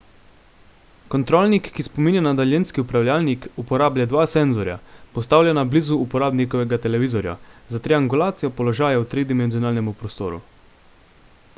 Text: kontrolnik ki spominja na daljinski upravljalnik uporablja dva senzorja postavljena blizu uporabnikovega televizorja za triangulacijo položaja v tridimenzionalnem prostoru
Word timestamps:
kontrolnik 1.15 1.67
ki 1.75 1.83
spominja 1.87 2.21
na 2.27 2.31
daljinski 2.39 2.83
upravljalnik 2.85 3.43
uporablja 3.63 4.07
dva 4.15 4.23
senzorja 4.31 4.77
postavljena 5.19 5.65
blizu 5.75 5.99
uporabnikovega 6.07 6.81
televizorja 6.87 7.37
za 7.75 7.83
triangulacijo 7.89 8.51
položaja 8.63 9.05
v 9.05 9.09
tridimenzionalnem 9.13 9.93
prostoru 10.03 10.43